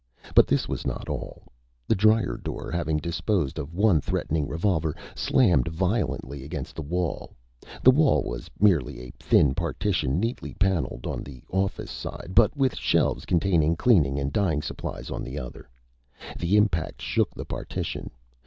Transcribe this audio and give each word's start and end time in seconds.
But 0.33 0.47
this 0.47 0.67
was 0.67 0.83
not 0.87 1.09
all. 1.09 1.43
The 1.87 1.93
dryer 1.93 2.35
door, 2.35 2.71
having 2.71 2.97
disposed 2.97 3.59
of 3.59 3.75
one 3.75 4.01
threatening 4.01 4.47
revolver, 4.47 4.95
slammed 5.15 5.67
violently 5.67 6.43
against 6.43 6.75
the 6.75 6.81
wall. 6.81 7.35
The 7.83 7.91
wall 7.91 8.23
was 8.23 8.49
merely 8.59 8.99
a 8.99 9.11
thin 9.19 9.53
partition, 9.53 10.19
neatly 10.19 10.55
paneled 10.55 11.05
on 11.05 11.21
the 11.21 11.43
office 11.51 11.91
side, 11.91 12.31
but 12.33 12.57
with 12.57 12.75
shelves 12.75 13.27
containing 13.27 13.75
cleaning 13.75 14.17
and 14.19 14.33
dyeing 14.33 14.63
supplies 14.63 15.11
on 15.11 15.23
the 15.23 15.37
other. 15.37 15.69
The 16.35 16.57
impact 16.57 17.03
shook 17.03 17.35
the 17.35 17.45
partition. 17.45 18.09